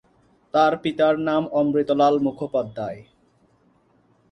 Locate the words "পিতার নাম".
0.83-1.43